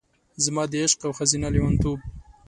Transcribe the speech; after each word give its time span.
زما 0.43 0.63
د 0.69 0.73
عشق 0.83 0.99
او 1.07 1.11
ښځینه 1.17 1.47
لیونتوب، 1.55 1.99